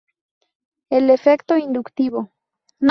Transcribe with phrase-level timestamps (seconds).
[0.89, 2.31] El efecto inductivo.